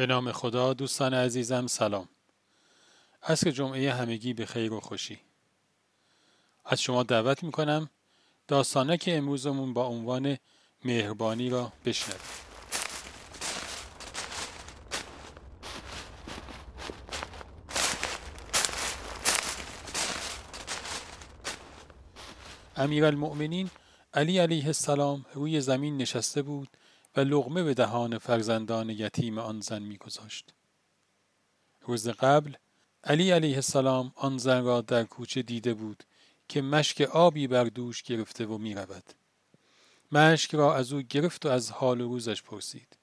به 0.00 0.06
نام 0.06 0.32
خدا 0.32 0.72
دوستان 0.72 1.14
عزیزم 1.14 1.66
سلام. 1.66 2.08
عصر 3.22 3.50
جمعه 3.50 3.92
همگی 3.92 4.34
به 4.34 4.46
خیر 4.46 4.72
و 4.72 4.80
خوشی. 4.80 5.20
از 6.64 6.82
شما 6.82 7.02
دعوت 7.02 7.42
می‌کنم 7.44 7.90
داستانه 8.48 8.96
که 8.96 9.16
امروزمون 9.16 9.72
با 9.72 9.86
عنوان 9.86 10.36
مهربانی 10.84 11.50
را 11.50 11.72
بشنوید 11.84 12.20
امیرالمؤمنین 22.76 23.70
علی 24.14 24.38
علیه 24.38 24.66
السلام 24.66 25.26
روی 25.34 25.60
زمین 25.60 25.96
نشسته 25.96 26.42
بود 26.42 26.68
و 27.16 27.20
لغمه 27.20 27.62
به 27.62 27.74
دهان 27.74 28.18
فرزندان 28.18 28.90
یتیم 28.90 29.38
آن 29.38 29.60
زن 29.60 29.82
میگذاشت 29.82 30.54
روز 31.82 32.08
قبل 32.08 32.54
علی 33.04 33.30
علیه 33.30 33.54
السلام 33.54 34.12
آن 34.14 34.38
زن 34.38 34.64
را 34.64 34.80
در 34.80 35.04
کوچه 35.04 35.42
دیده 35.42 35.74
بود 35.74 36.04
که 36.48 36.62
مشک 36.62 37.00
آبی 37.00 37.46
بر 37.46 37.64
دوش 37.64 38.02
گرفته 38.02 38.46
و 38.46 38.58
می 38.58 38.74
رود. 38.74 39.04
مشک 40.12 40.54
را 40.54 40.74
از 40.76 40.92
او 40.92 41.02
گرفت 41.02 41.46
و 41.46 41.48
از 41.48 41.70
حال 41.70 42.00
و 42.00 42.08
روزش 42.08 42.42
پرسید. 42.42 42.96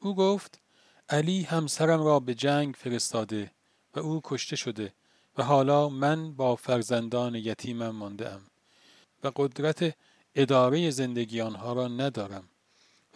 او 0.00 0.14
گفت 0.14 0.60
علی 1.08 1.42
همسرم 1.42 2.02
را 2.02 2.20
به 2.20 2.34
جنگ 2.34 2.74
فرستاده 2.74 3.50
و 3.94 4.00
او 4.00 4.20
کشته 4.24 4.56
شده 4.56 4.92
و 5.38 5.42
حالا 5.42 5.88
من 5.88 6.32
با 6.32 6.56
فرزندان 6.56 7.34
یتیمم 7.34 7.90
مانده 7.90 8.30
و 9.24 9.32
قدرت 9.36 9.96
اداره 10.34 10.90
زندگی 10.90 11.40
آنها 11.40 11.72
را 11.72 11.88
ندارم 11.88 12.48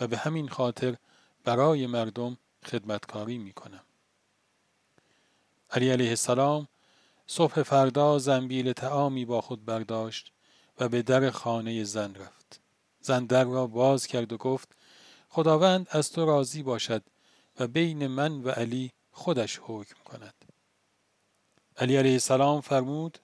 و 0.01 0.07
به 0.07 0.17
همین 0.17 0.49
خاطر 0.49 0.97
برای 1.45 1.87
مردم 1.87 2.39
خدمتکاری 2.65 3.39
می 3.39 3.53
کنم. 3.53 3.85
علی 5.71 5.91
علیه 5.91 6.09
السلام 6.09 6.69
صبح 7.27 7.63
فردا 7.63 8.19
زنبیل 8.19 8.73
تعامی 8.73 9.25
با 9.25 9.41
خود 9.41 9.65
برداشت 9.65 10.33
و 10.81 10.89
به 10.89 11.03
در 11.03 11.31
خانه 11.31 11.85
زن 11.85 12.15
رفت. 12.15 12.61
زن 13.01 13.27
در 13.27 13.45
را 13.45 13.67
باز 13.67 14.07
کرد 14.07 14.33
و 14.33 14.37
گفت 14.37 14.69
خداوند 15.29 15.87
از 15.91 16.13
تو 16.13 16.27
راضی 16.27 16.63
باشد 16.63 17.03
و 17.61 17.67
بین 17.67 18.07
من 18.07 18.43
و 18.43 18.51
علی 18.51 18.93
خودش 19.11 19.61
حکم 19.63 19.97
کند. 20.05 20.35
علی 21.77 21.97
علیه 21.97 22.13
السلام 22.13 22.61
فرمود 22.61 23.19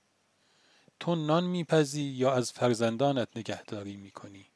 تو 1.00 1.14
نان 1.14 1.44
میپزی 1.44 2.02
یا 2.02 2.32
از 2.32 2.52
فرزندانت 2.52 3.28
نگهداری 3.36 3.96
می‌کنی 3.96 4.46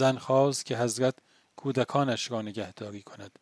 زن 0.00 0.18
خواست 0.18 0.66
که 0.66 0.78
حضرت 0.78 1.14
کودکانش 1.56 2.30
را 2.30 2.42
نگهداری 2.42 3.02
کند. 3.02 3.38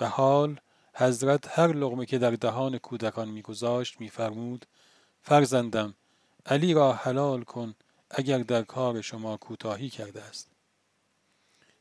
و 0.00 0.08
حال 0.08 0.60
حضرت 0.94 1.58
هر 1.58 1.66
لغمه 1.72 2.06
که 2.06 2.18
در 2.18 2.30
دهان 2.30 2.78
کودکان 2.78 3.28
میگذاشت 3.28 4.00
میفرمود 4.00 4.66
فرزندم 5.22 5.94
علی 6.46 6.74
را 6.74 6.92
حلال 6.92 7.42
کن 7.44 7.74
اگر 8.10 8.38
در 8.38 8.62
کار 8.62 9.00
شما 9.00 9.36
کوتاهی 9.36 9.90
کرده 9.90 10.22
است. 10.22 10.50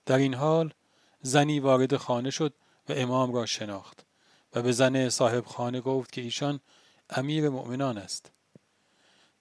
در 0.05 0.17
این 0.17 0.33
حال 0.33 0.73
زنی 1.21 1.59
وارد 1.59 1.97
خانه 1.97 2.29
شد 2.29 2.53
و 2.89 2.93
امام 2.95 3.33
را 3.33 3.45
شناخت 3.45 4.05
و 4.53 4.61
به 4.61 4.71
زن 4.71 5.09
صاحب 5.09 5.45
خانه 5.45 5.81
گفت 5.81 6.11
که 6.11 6.21
ایشان 6.21 6.59
امیر 7.09 7.49
مؤمنان 7.49 7.97
است. 7.97 8.31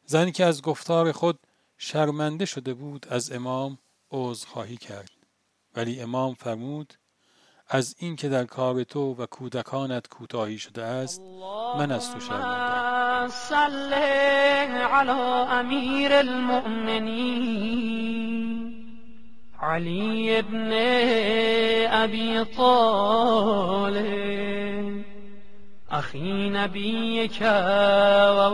زنی 0.06 0.33
که 0.33 0.45
از 0.45 0.62
گفتار 0.62 1.12
خود 1.12 1.39
شرمنده 1.78 2.45
شده 2.45 2.75
بود 2.75 3.06
از 3.11 3.33
امام 3.33 3.78
خواهی 4.47 4.77
کرد. 4.77 5.11
ولی 5.77 6.01
امام 6.01 6.35
فرمود 6.35 6.95
از 7.69 7.95
این 7.99 8.17
که 8.17 8.29
در 8.29 8.45
کار 8.45 8.85
تو 8.85 9.15
و 9.15 9.27
کودکانت 9.27 10.09
کوتاهی 10.09 10.59
شده 10.59 10.83
است 10.83 11.21
من 11.79 11.93
از 11.93 12.13
تو 12.13 12.21
شرمنده 12.21 13.29
صل 13.29 13.93
علی 13.93 15.11
امیر 15.51 16.13
المؤمنین. 16.13 17.67
علی 19.63 20.36
ابن 20.36 20.70
ابی 21.91 22.45
طالب. 22.57 24.05
اخی 25.91 26.51
نبیک 26.51 27.42
و 27.42 27.47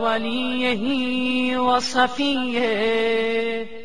ولیه 0.05 1.59
و 1.59 1.81
صفیه. 1.81 3.82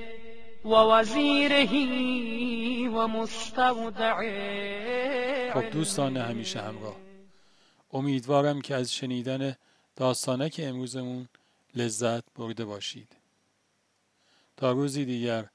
خب 5.54 5.70
دوستان 5.70 6.18
همیشه 6.18 6.62
همراه. 6.62 6.96
امیدوارم 7.94 8.62
که 8.62 8.76
از 8.76 8.94
شنیدن 8.94 9.56
داستانه 9.96 10.50
که 10.50 10.68
امروزمون 10.68 11.28
لذت 11.76 12.24
برده 12.36 12.66
باشید. 12.66 13.08
تا 14.58 14.72
روزی 14.72 15.06
دیگر 15.06 15.46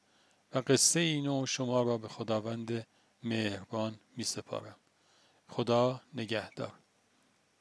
و 0.54 0.62
قصه 0.66 1.00
اینو 1.00 1.46
شما 1.46 1.82
را 1.82 1.98
به 1.98 2.08
خداوند 2.08 2.86
مهربان 3.22 3.94
می 4.16 4.24
سپارم 4.24 4.76
خدا 5.48 6.00
نگهدار. 6.14 6.81